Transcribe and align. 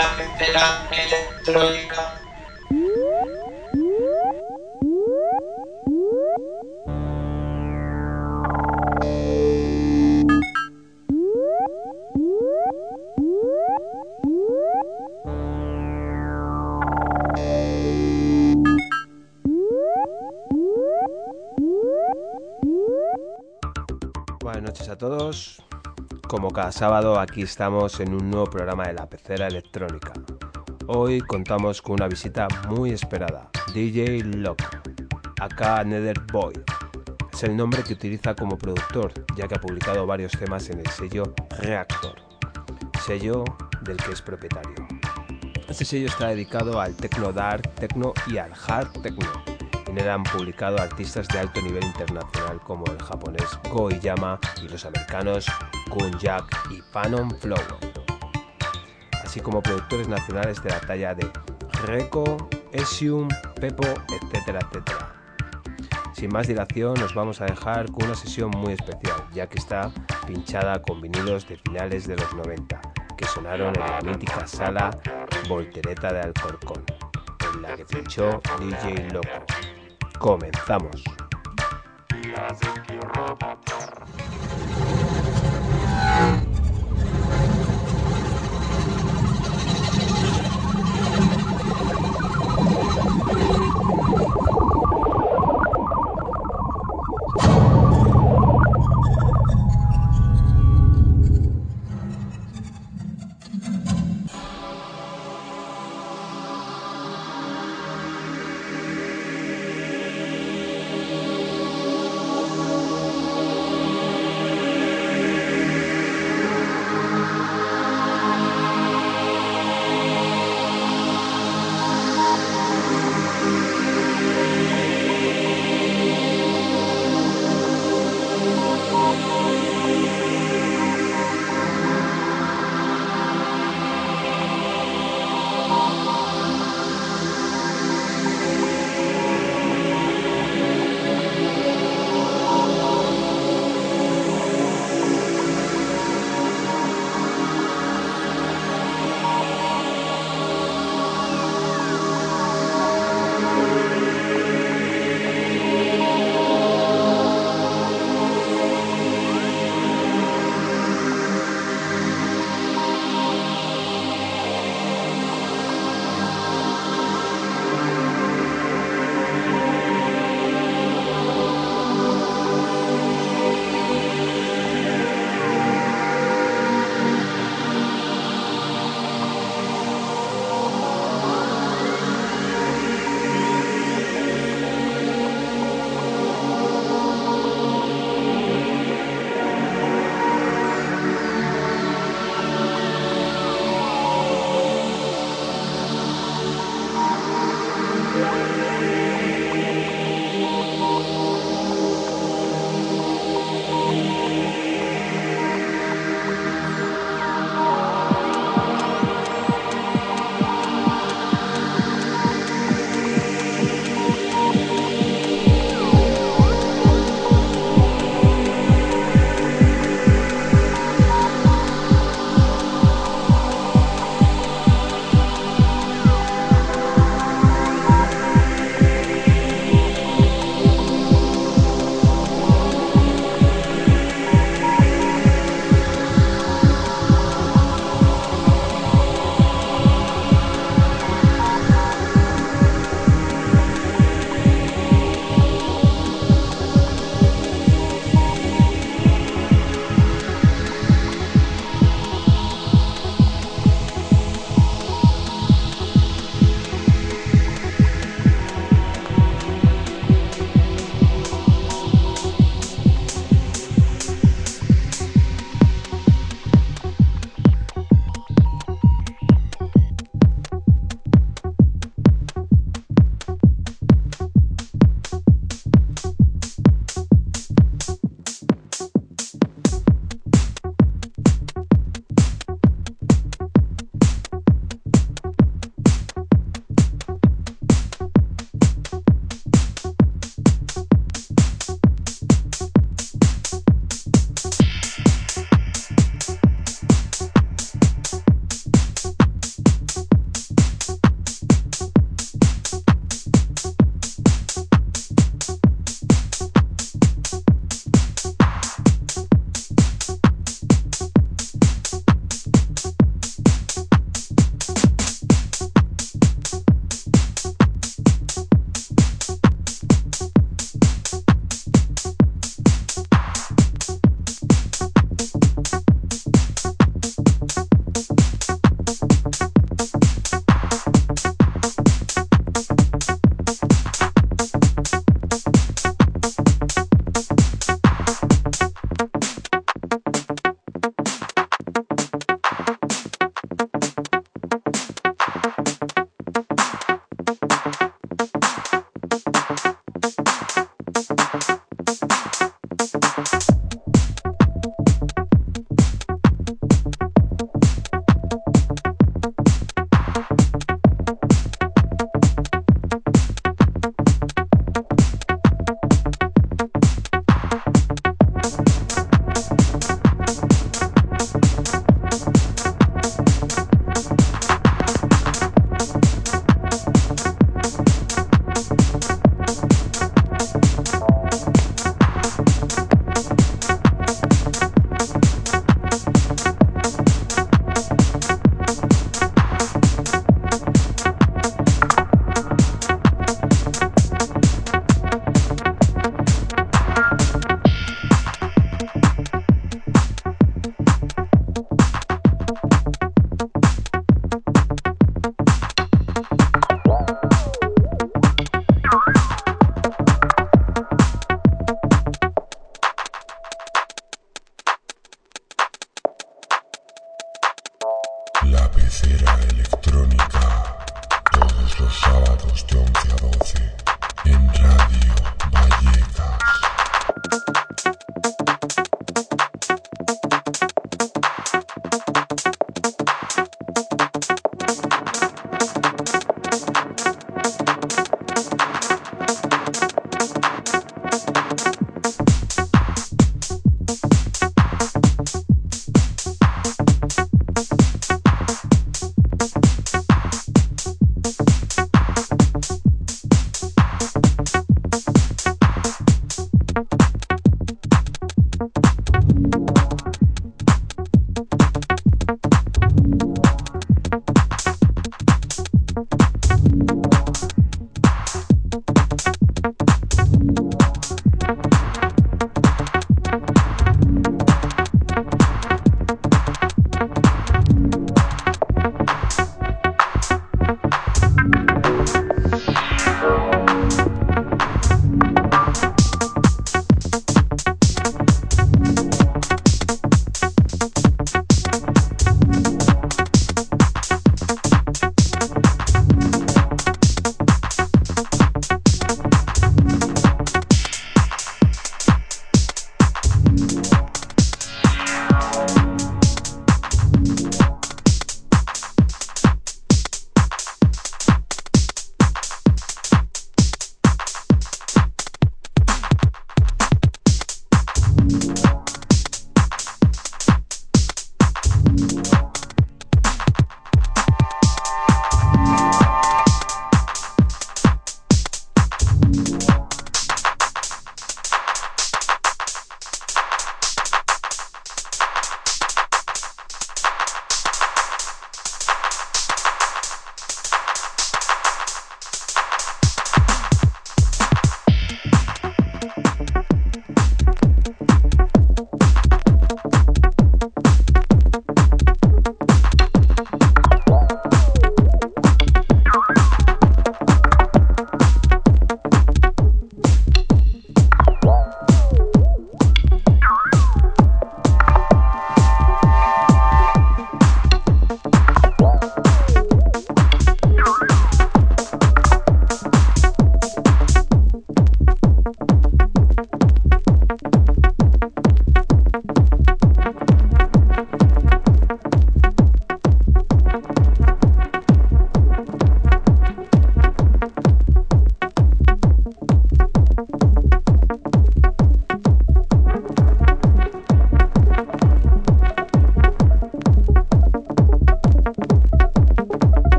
la 0.00 0.16
pecera 0.16 0.88
electrónica. 0.90 2.14
Buenas 24.40 24.62
noches 24.62 24.88
a 24.88 24.96
todos. 24.96 25.69
Como 26.30 26.52
cada 26.52 26.70
sábado, 26.70 27.18
aquí 27.18 27.42
estamos 27.42 27.98
en 27.98 28.14
un 28.14 28.30
nuevo 28.30 28.46
programa 28.46 28.86
de 28.86 28.92
la 28.92 29.08
pecera 29.08 29.48
electrónica. 29.48 30.12
Hoy 30.86 31.18
contamos 31.22 31.82
con 31.82 31.94
una 31.94 32.06
visita 32.06 32.46
muy 32.68 32.92
esperada, 32.92 33.50
DJ 33.74 34.22
Lock, 34.36 34.62
acá 35.40 35.82
Nether 35.82 36.20
Boy. 36.32 36.54
Es 37.32 37.42
el 37.42 37.56
nombre 37.56 37.82
que 37.82 37.94
utiliza 37.94 38.36
como 38.36 38.56
productor, 38.56 39.12
ya 39.34 39.48
que 39.48 39.56
ha 39.56 39.60
publicado 39.60 40.06
varios 40.06 40.30
temas 40.30 40.70
en 40.70 40.78
el 40.78 40.86
sello 40.86 41.34
Reactor, 41.58 42.20
sello 43.04 43.42
del 43.82 43.96
que 43.96 44.12
es 44.12 44.22
propietario. 44.22 44.86
Este 45.68 45.84
sello 45.84 46.06
está 46.06 46.28
dedicado 46.28 46.80
al 46.80 46.94
techno 46.94 47.32
dark, 47.32 47.74
techno 47.74 48.12
y 48.28 48.38
al 48.38 48.52
hard 48.68 49.02
techno. 49.02 49.49
Han 49.98 50.22
publicado 50.22 50.80
artistas 50.80 51.26
de 51.28 51.40
alto 51.40 51.60
nivel 51.60 51.84
internacional 51.84 52.60
como 52.60 52.84
el 52.86 53.02
japonés 53.02 53.46
Go 53.70 53.90
Iyama 53.90 54.38
y 54.62 54.68
los 54.68 54.84
americanos 54.86 55.46
Kun 55.90 56.16
Jack 56.18 56.44
y 56.70 56.80
Panon 56.92 57.30
Flow, 57.38 57.58
así 59.22 59.40
como 59.40 59.60
productores 59.60 60.08
nacionales 60.08 60.62
de 60.62 60.70
la 60.70 60.80
talla 60.80 61.14
de 61.14 61.30
Reco, 61.84 62.48
Esium, 62.72 63.28
Pepo, 63.60 63.84
etcétera, 63.84 64.60
etcétera. 64.68 65.14
Sin 66.14 66.32
más 66.32 66.46
dilación, 66.46 66.94
nos 66.94 67.14
vamos 67.14 67.40
a 67.40 67.46
dejar 67.46 67.90
con 67.90 68.04
una 68.04 68.14
sesión 68.14 68.50
muy 68.50 68.72
especial, 68.72 69.22
ya 69.32 69.48
que 69.48 69.58
está 69.58 69.92
pinchada 70.26 70.80
con 70.82 71.00
vinilos 71.00 71.46
de 71.48 71.56
finales 71.58 72.06
de 72.06 72.16
los 72.16 72.32
90, 72.34 72.80
que 73.16 73.26
sonaron 73.26 73.74
en 73.76 73.80
la 73.80 74.00
mítica 74.02 74.46
sala 74.46 74.90
Voltereta 75.48 76.12
de 76.12 76.20
Alcorcón, 76.20 76.84
en 77.54 77.62
la 77.62 77.74
que 77.76 77.84
pinchó 77.84 78.40
DJ 78.58 79.10
Loco. 79.10 79.28
Comenzamos. 80.20 81.02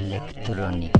electrónica 0.00 0.99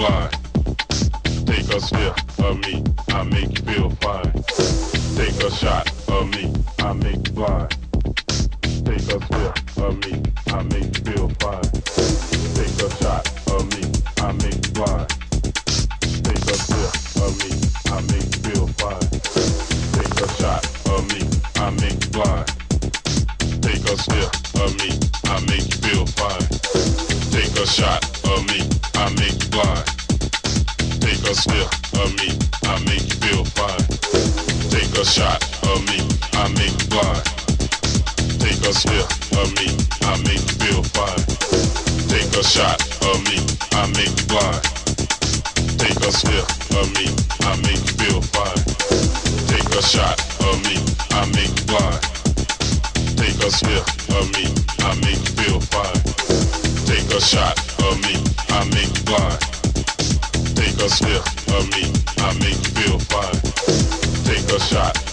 Take 0.00 1.68
a 1.74 1.78
sip 1.78 2.16
of 2.38 2.58
me, 2.60 2.82
I 3.10 3.22
make 3.22 3.58
you 3.58 3.64
feel 3.66 3.90
fine. 4.00 4.32
Take 5.14 5.42
a 5.44 5.50
shot 5.50 5.92
of 6.08 6.30
me, 6.30 6.54
I 6.78 6.94
make 6.94 7.28
you 7.28 7.34
blind. 7.34 7.70
Take 8.86 9.12
a 9.12 9.20
sip 9.20 9.76
of 9.76 9.98
me, 10.00 10.22
I 10.46 10.62
make 10.62 10.96
you 10.96 11.04
feel 11.04 11.28
fine. 11.38 11.70
Take 12.56 12.80
a 12.80 12.90
shot 12.96 13.28
of 13.50 13.68
me, 13.76 13.92
I 14.16 14.32
make 14.32 14.64
you 14.64 14.72
blind. 14.72 15.08
Take 16.24 16.48
a 16.48 16.56
sip 16.56 16.92
of 17.20 17.36
me, 17.36 17.50
I 17.92 18.00
make 18.00 18.24
you 18.24 18.40
feel 18.40 18.66
fine. 18.80 19.04
Take 19.92 20.16
a 20.16 20.28
shot 20.40 20.64
of 20.88 21.04
me, 21.12 21.20
I 21.56 21.70
make 21.76 22.02
you 22.02 22.10
blind. 22.10 22.46
Take 23.60 23.84
a 23.84 23.96
sip 23.98 24.32
of 24.64 24.72
me, 24.80 24.98
I 25.26 25.40
make 25.44 25.68
you 25.68 25.78
feel 25.84 26.06
fine. 26.16 26.48
Take 27.30 27.54
a 27.60 27.66
shot 27.66 28.02
of 28.24 28.46
me, 28.46 28.66
I 28.94 29.12
make 29.14 29.44
you 29.44 29.50
blind. 29.50 29.89
Take 31.30 31.38
a 31.38 32.02
of 32.02 32.10
me, 32.18 32.28
I 32.64 32.74
make 32.86 33.06
you 33.06 33.18
feel 33.22 33.44
fine. 33.54 33.86
Take 34.66 34.90
a 34.98 35.04
shot 35.04 35.38
of 35.62 35.78
me, 35.86 36.02
I 36.34 36.48
make 36.58 36.74
you 36.74 36.88
blind. 36.90 37.22
Take 38.42 38.58
a 38.66 38.74
of 39.38 39.54
me, 39.54 39.70
I 40.10 40.18
make 40.26 40.42
you 40.42 40.58
feel 40.58 40.82
fine. 40.90 41.22
Take 42.10 42.34
a 42.34 42.42
shot 42.42 42.82
of 43.06 43.22
me, 43.30 43.38
I 43.78 43.86
make 43.94 44.10
you 44.10 44.26
blind. 44.26 44.62
Take 45.78 46.02
a 46.02 46.10
sip 46.10 46.50
of 46.74 46.90
me, 46.98 47.06
I 47.46 47.54
make 47.62 47.78
you 47.78 47.94
feel 47.94 48.20
fine. 48.34 48.66
Take 49.46 49.70
a 49.70 49.82
shot 49.86 50.18
of 50.50 50.58
me, 50.66 50.82
I 51.14 51.26
make 51.30 51.54
you 51.54 51.66
blind. 51.70 52.02
Take 53.14 53.38
a 53.38 53.50
sip 53.54 53.86
of 54.18 54.26
me, 54.34 54.50
I 54.82 54.98
make 54.98 55.22
you 55.22 55.32
feel 55.38 55.60
fine. 55.70 56.02
Take 56.90 57.06
a 57.14 57.20
shot 57.20 57.56
of 57.86 58.02
me, 58.02 58.18
I 58.48 58.64
make 58.74 58.98
you 58.98 59.04
blind. 59.04 59.59
A 60.82 60.88
sip 60.88 61.26
of 61.48 61.68
me, 61.72 61.92
I 62.16 62.32
make 62.38 62.56
you 62.56 62.72
feel 62.80 62.98
fine. 63.00 63.36
Take 64.24 64.48
a 64.50 64.58
shot 64.58 65.09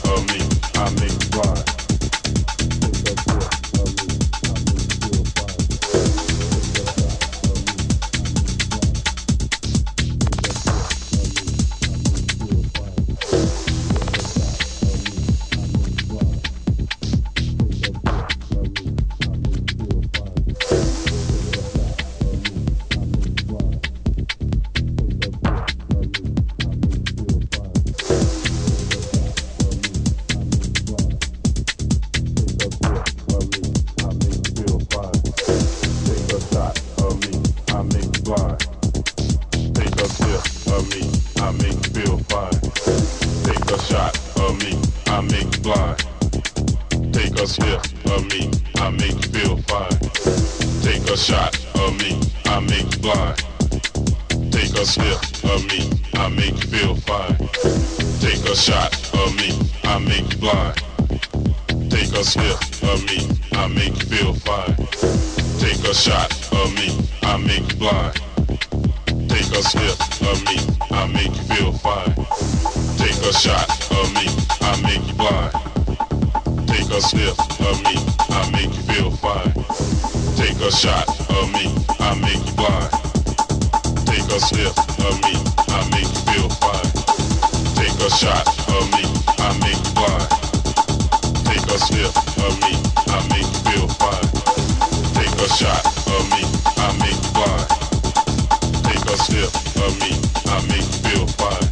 me, 99.99 100.11
I 100.45 100.61
make 100.67 100.87
feel 101.03 101.27
fine. 101.27 101.69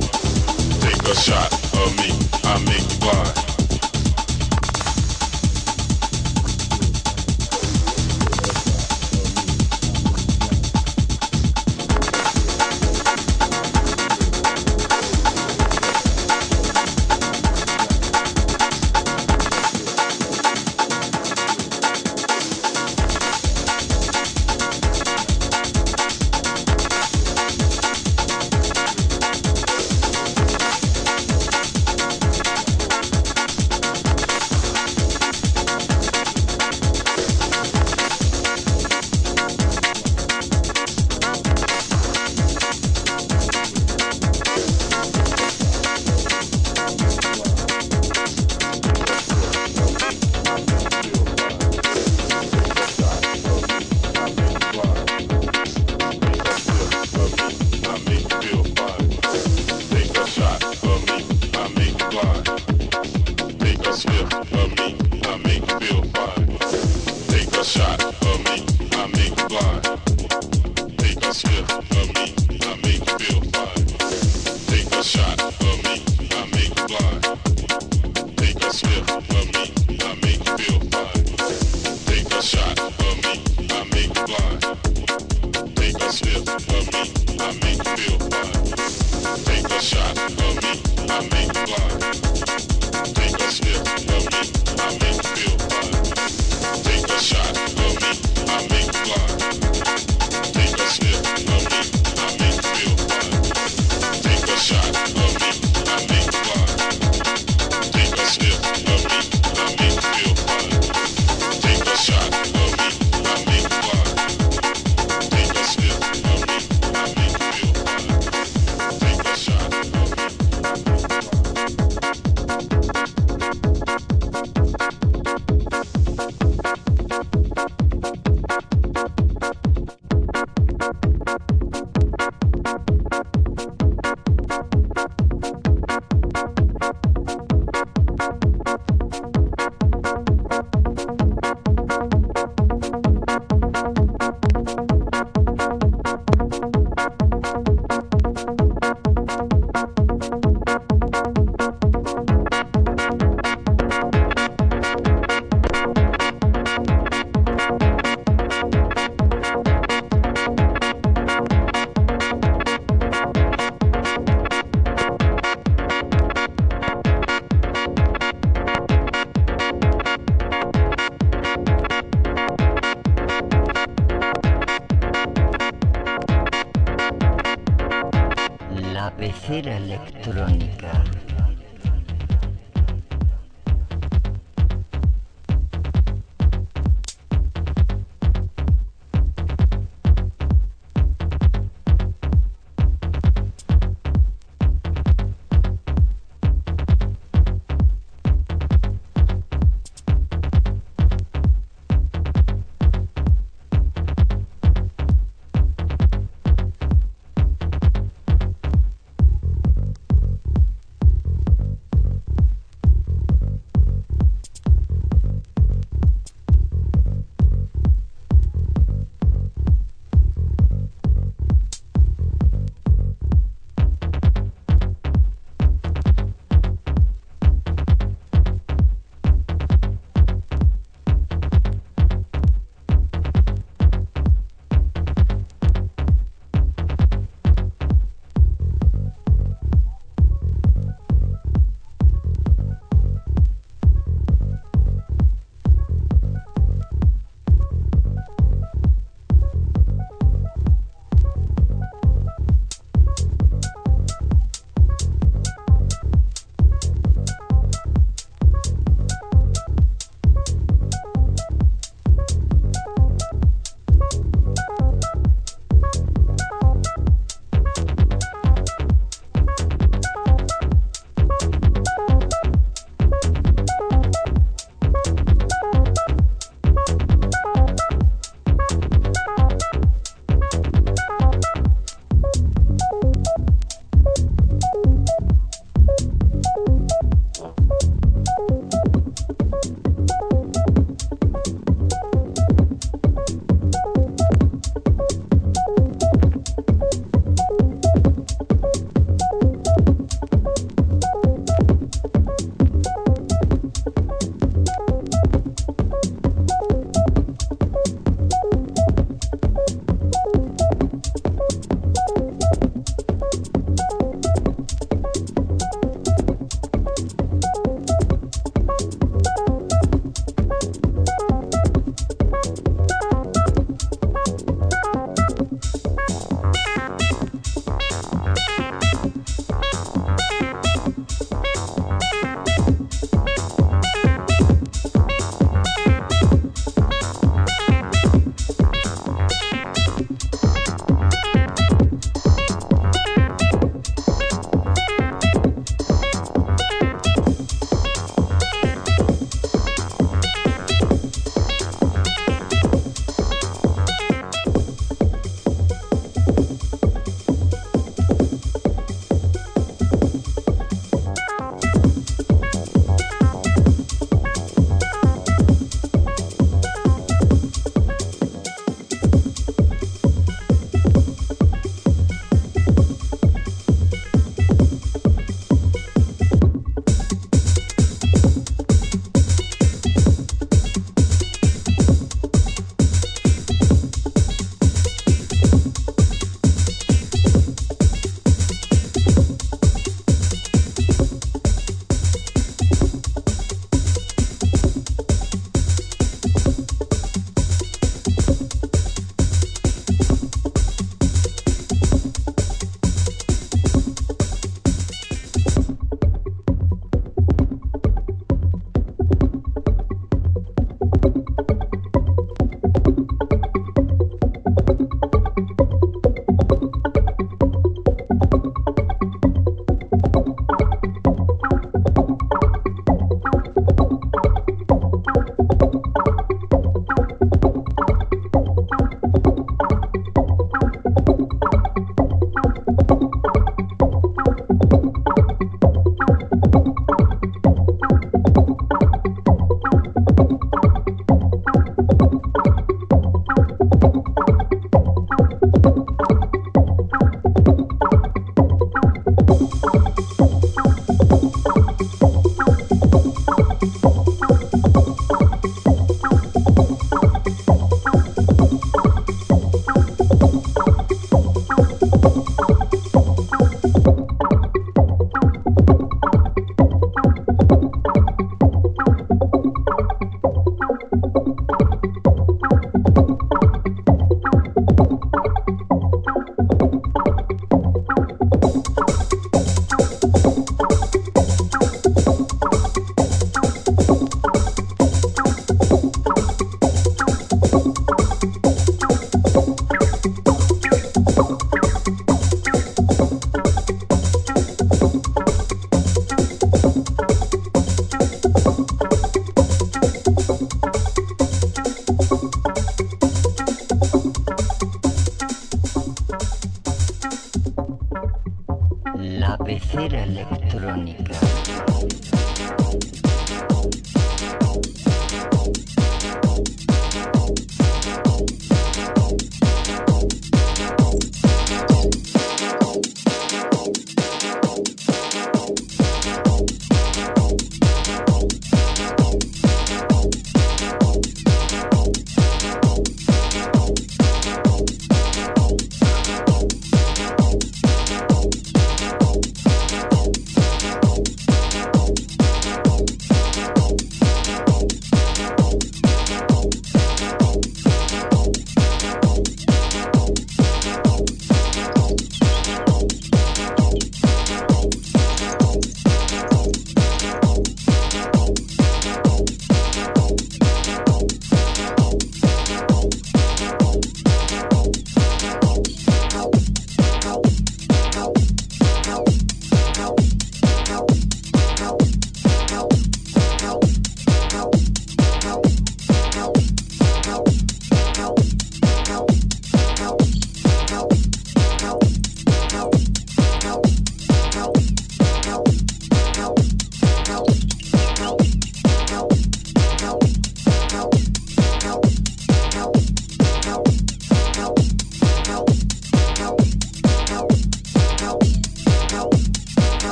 Take 0.82 1.04
a 1.08 1.16
shot 1.16 1.65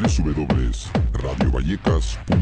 www.radiovallecas.com 0.00 2.39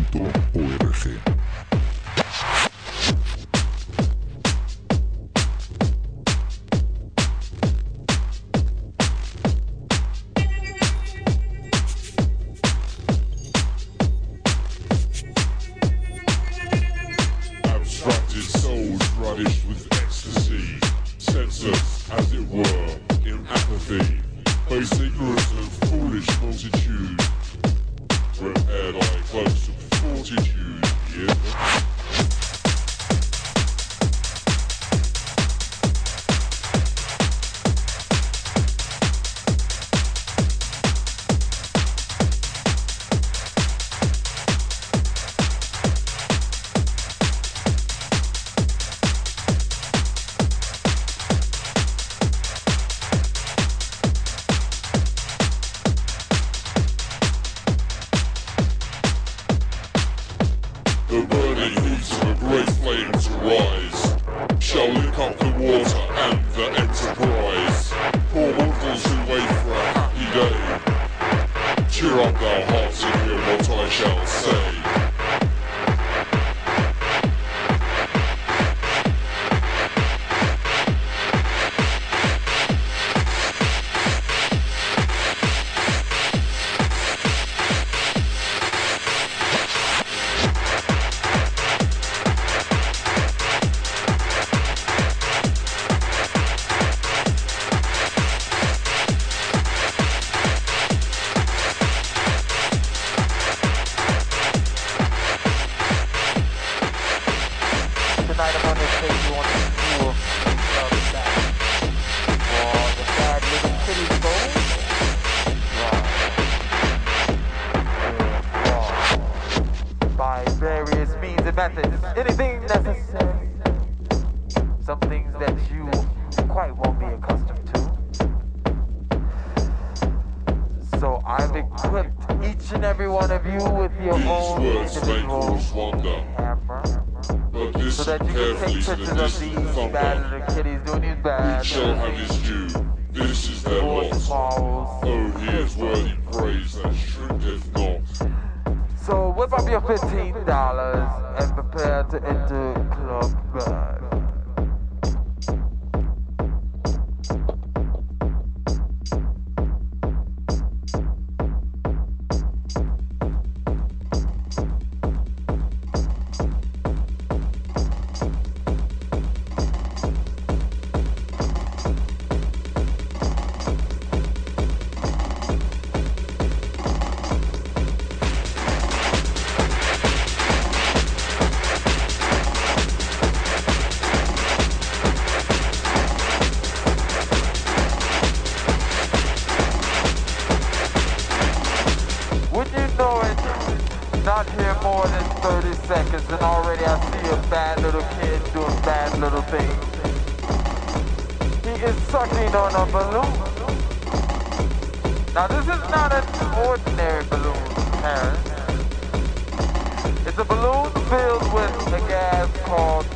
balloon 210.49 210.91
filled 211.09 211.53
with 211.53 211.93
a 211.93 212.01
gas 212.09 212.49
called 212.65 213.07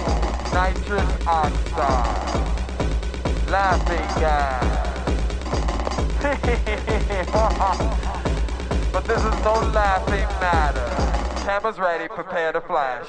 nitrous 0.52 1.10
oxide. 1.26 2.40
Laughing 3.48 4.06
gas. 4.20 4.92
but 8.92 9.04
this 9.04 9.18
is 9.18 9.44
no 9.44 9.54
laughing 9.74 10.28
matter. 10.40 10.88
Cameras 11.44 11.78
ready, 11.78 12.08
prepare 12.08 12.52
to 12.52 12.60
flash. 12.60 13.08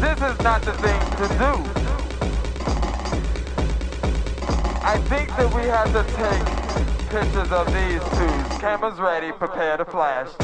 This 0.00 0.20
is 0.22 0.38
not 0.40 0.62
the 0.62 0.72
thing 0.74 1.00
to 1.18 1.28
do. 1.34 1.52
I 4.84 4.98
think 5.08 5.30
that 5.30 5.52
we 5.52 5.62
have 5.62 5.92
to 5.92 6.04
take 6.14 6.44
pictures 7.10 7.50
of 7.50 7.66
these 7.74 8.02
two. 8.18 8.60
Cameras 8.60 9.00
ready, 9.00 9.32
prepare 9.32 9.78
to 9.78 9.84
flash. 9.84 10.43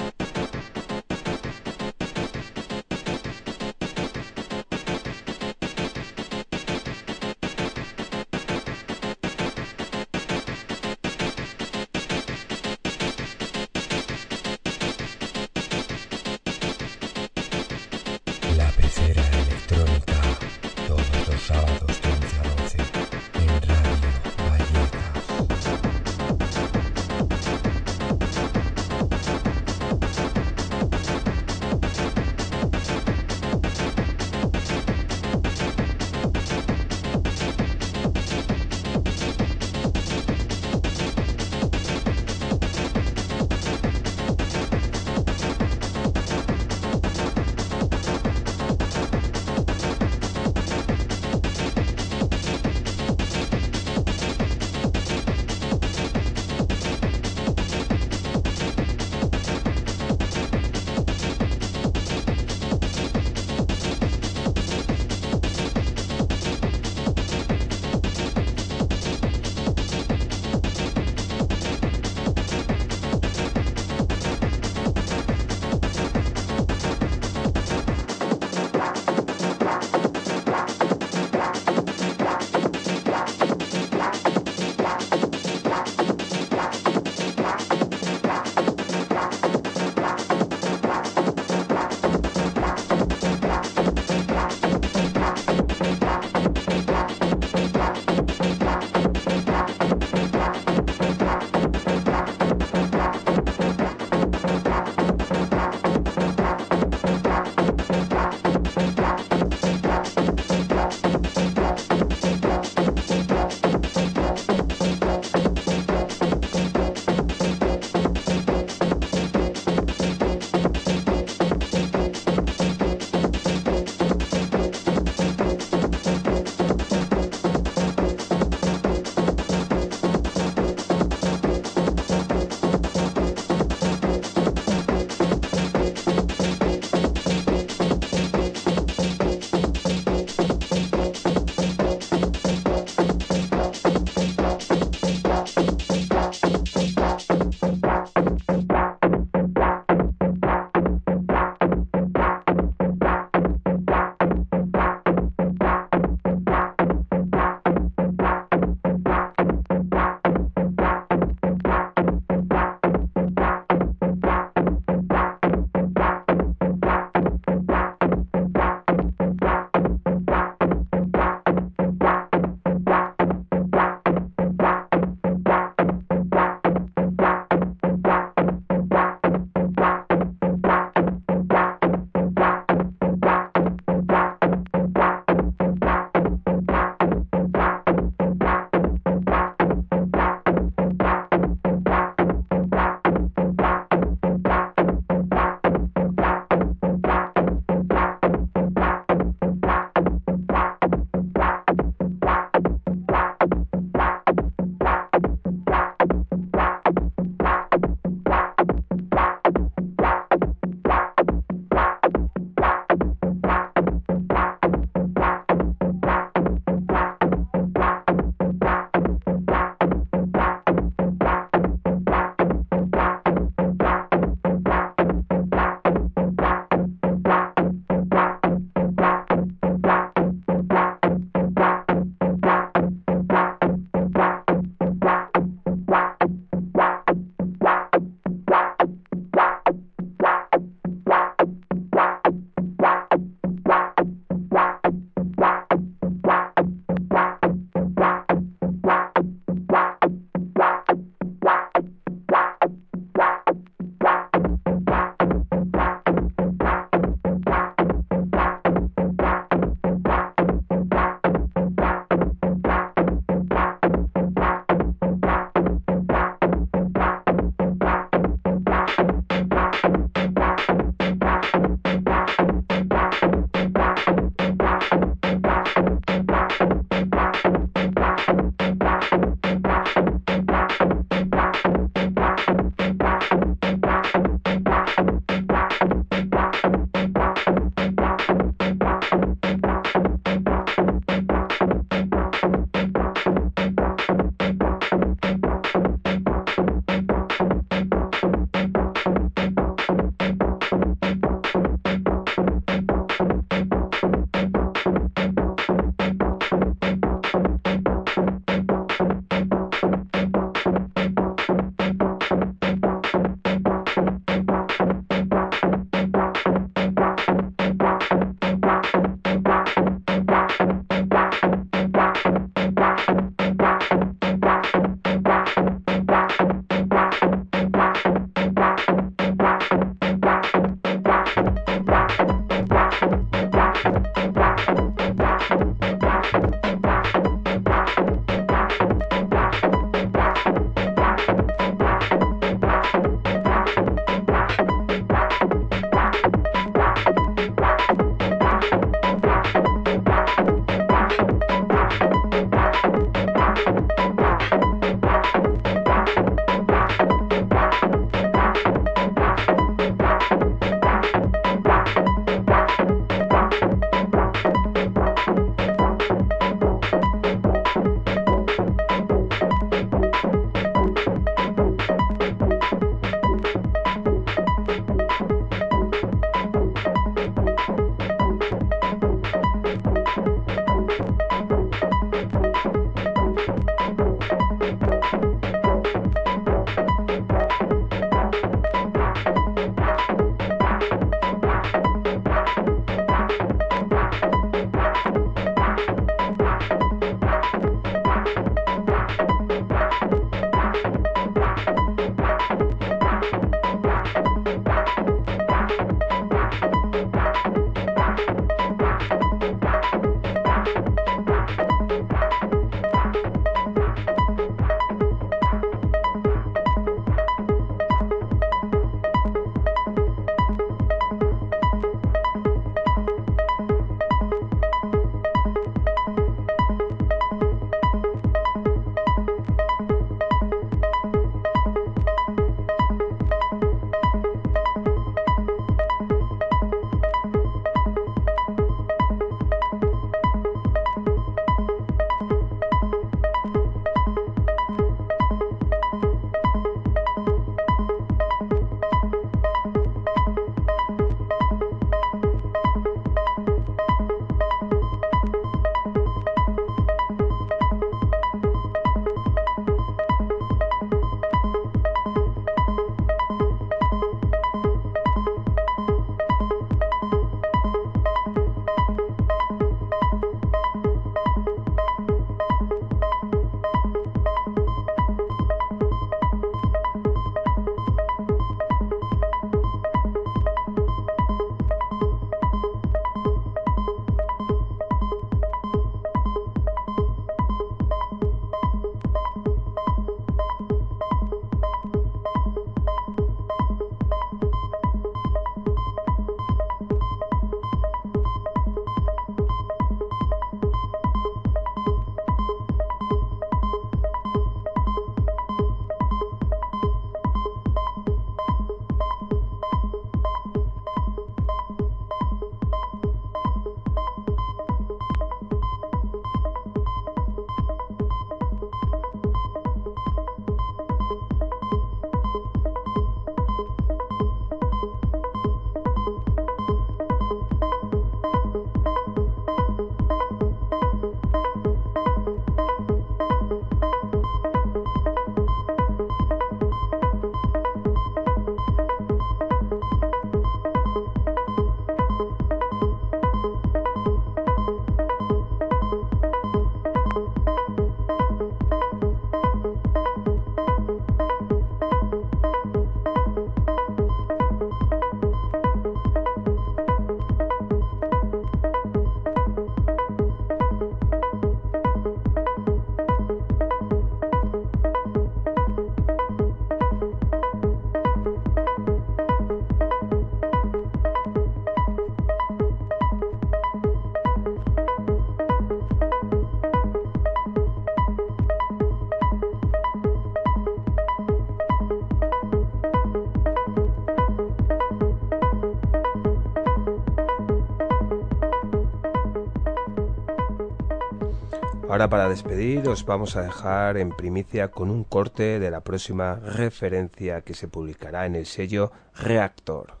Para 592.09 592.29
despedir 592.29 592.89
os 592.89 593.05
vamos 593.05 593.35
a 593.35 593.43
dejar 593.43 593.95
en 593.95 594.09
primicia 594.09 594.71
con 594.71 594.89
un 594.89 595.03
corte 595.03 595.59
de 595.59 595.69
la 595.69 595.81
próxima 595.81 596.35
referencia 596.35 597.41
que 597.41 597.53
se 597.53 597.67
publicará 597.67 598.25
en 598.25 598.35
el 598.35 598.47
sello 598.47 598.91
Reactor. 599.15 600.00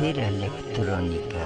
electrónica. 0.00 1.37